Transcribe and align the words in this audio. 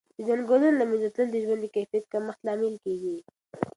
د 0.17 0.19
ځنګلونو 0.27 0.69
له 0.81 0.85
منځه 0.89 1.09
تلل 1.15 1.29
د 1.33 1.37
ژوند 1.45 1.59
د 1.63 1.67
کیفیت 1.75 2.03
کمښت 2.13 2.39
لامل 2.47 2.75
کېږي. 2.83 3.17